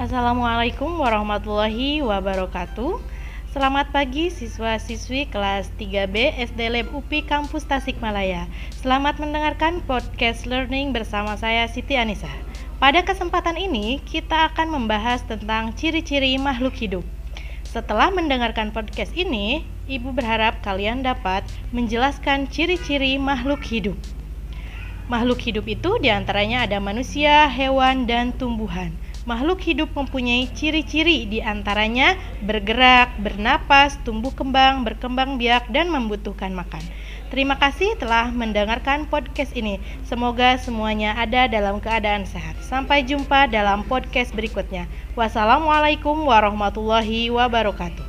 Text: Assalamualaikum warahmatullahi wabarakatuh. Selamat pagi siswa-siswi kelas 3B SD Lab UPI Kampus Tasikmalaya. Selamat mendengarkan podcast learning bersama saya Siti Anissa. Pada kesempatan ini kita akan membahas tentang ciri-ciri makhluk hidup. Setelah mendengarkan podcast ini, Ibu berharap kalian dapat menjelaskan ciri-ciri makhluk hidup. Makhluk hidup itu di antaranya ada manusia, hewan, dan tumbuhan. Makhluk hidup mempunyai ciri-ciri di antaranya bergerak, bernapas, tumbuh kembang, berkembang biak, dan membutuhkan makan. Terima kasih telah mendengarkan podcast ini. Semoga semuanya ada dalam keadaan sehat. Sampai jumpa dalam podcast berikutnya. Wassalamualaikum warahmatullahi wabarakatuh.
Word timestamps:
Assalamualaikum 0.00 0.96
warahmatullahi 0.96 2.00
wabarakatuh. 2.00 3.04
Selamat 3.52 3.92
pagi 3.92 4.32
siswa-siswi 4.32 5.28
kelas 5.28 5.68
3B 5.76 6.40
SD 6.40 6.72
Lab 6.72 6.88
UPI 6.96 7.28
Kampus 7.28 7.68
Tasikmalaya. 7.68 8.48
Selamat 8.80 9.20
mendengarkan 9.20 9.84
podcast 9.84 10.48
learning 10.48 10.96
bersama 10.96 11.36
saya 11.36 11.68
Siti 11.68 12.00
Anissa. 12.00 12.32
Pada 12.80 13.04
kesempatan 13.04 13.60
ini 13.60 14.00
kita 14.08 14.48
akan 14.48 14.72
membahas 14.72 15.20
tentang 15.28 15.76
ciri-ciri 15.76 16.32
makhluk 16.40 16.80
hidup. 16.80 17.04
Setelah 17.68 18.08
mendengarkan 18.08 18.72
podcast 18.72 19.12
ini, 19.12 19.68
Ibu 19.84 20.16
berharap 20.16 20.64
kalian 20.64 21.04
dapat 21.04 21.44
menjelaskan 21.76 22.48
ciri-ciri 22.48 23.20
makhluk 23.20 23.60
hidup. 23.68 24.00
Makhluk 25.12 25.44
hidup 25.44 25.68
itu 25.68 26.00
di 26.00 26.08
antaranya 26.08 26.64
ada 26.64 26.80
manusia, 26.80 27.52
hewan, 27.52 28.08
dan 28.08 28.32
tumbuhan. 28.32 28.96
Makhluk 29.28 29.60
hidup 29.60 29.92
mempunyai 29.92 30.48
ciri-ciri 30.56 31.28
di 31.28 31.44
antaranya 31.44 32.16
bergerak, 32.40 33.20
bernapas, 33.20 34.00
tumbuh 34.00 34.32
kembang, 34.32 34.80
berkembang 34.86 35.36
biak, 35.36 35.68
dan 35.68 35.92
membutuhkan 35.92 36.56
makan. 36.56 36.80
Terima 37.30 37.54
kasih 37.60 37.94
telah 37.94 38.32
mendengarkan 38.34 39.06
podcast 39.06 39.54
ini. 39.54 39.78
Semoga 40.02 40.58
semuanya 40.58 41.14
ada 41.14 41.46
dalam 41.46 41.78
keadaan 41.78 42.26
sehat. 42.26 42.58
Sampai 42.64 43.06
jumpa 43.06 43.46
dalam 43.46 43.86
podcast 43.86 44.34
berikutnya. 44.34 44.90
Wassalamualaikum 45.14 46.26
warahmatullahi 46.26 47.30
wabarakatuh. 47.30 48.02